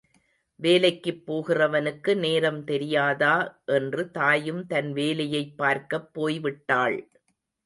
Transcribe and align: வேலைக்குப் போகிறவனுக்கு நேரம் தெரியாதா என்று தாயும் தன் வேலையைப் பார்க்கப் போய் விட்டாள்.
வேலைக்குப் 0.59 1.19
போகிறவனுக்கு 1.27 2.17
நேரம் 2.17 2.63
தெரியாதா 2.63 3.61
என்று 3.65 4.11
தாயும் 4.11 4.65
தன் 4.65 4.91
வேலையைப் 4.93 5.57
பார்க்கப் 5.57 6.13
போய் 6.13 6.39
விட்டாள். 6.39 6.97